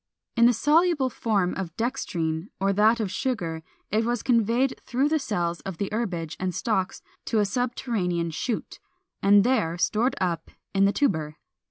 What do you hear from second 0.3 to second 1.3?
In the soluble